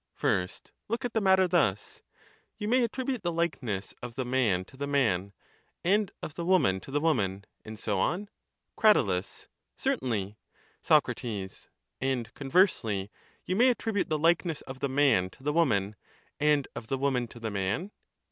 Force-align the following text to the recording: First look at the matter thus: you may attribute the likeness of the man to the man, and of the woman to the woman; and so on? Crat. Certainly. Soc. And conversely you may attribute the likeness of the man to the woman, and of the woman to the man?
First 0.15 0.71
look 0.87 1.05
at 1.05 1.13
the 1.13 1.21
matter 1.21 1.47
thus: 1.47 2.01
you 2.57 2.67
may 2.67 2.83
attribute 2.83 3.21
the 3.21 3.31
likeness 3.31 3.93
of 4.01 4.15
the 4.15 4.25
man 4.25 4.65
to 4.65 4.75
the 4.75 4.87
man, 4.87 5.31
and 5.83 6.11
of 6.23 6.33
the 6.33 6.43
woman 6.43 6.79
to 6.79 6.89
the 6.89 6.99
woman; 6.99 7.45
and 7.63 7.77
so 7.77 7.99
on? 7.99 8.27
Crat. 8.75 8.95
Certainly. 9.77 10.39
Soc. 10.81 11.07
And 12.01 12.33
conversely 12.33 13.11
you 13.45 13.55
may 13.55 13.69
attribute 13.69 14.09
the 14.09 14.17
likeness 14.17 14.61
of 14.61 14.79
the 14.79 14.89
man 14.89 15.29
to 15.29 15.43
the 15.43 15.53
woman, 15.53 15.95
and 16.39 16.67
of 16.75 16.87
the 16.87 16.97
woman 16.97 17.27
to 17.27 17.39
the 17.39 17.51
man? 17.51 17.91